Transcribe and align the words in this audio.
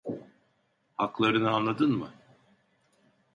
Haklarını 0.97 1.49
anladın 1.51 1.91
mı? 1.91 2.11